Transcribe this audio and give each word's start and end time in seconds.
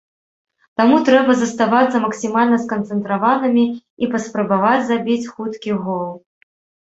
Таму 0.79 0.95
трэба 1.09 1.33
заставацца 1.41 1.97
максімальна 2.05 2.57
сканцэнтраванымі 2.63 3.65
і 4.05 4.11
паспрабаваць 4.15 4.87
забіць 4.91 5.29
хуткі 5.37 5.71
гол. 5.85 6.11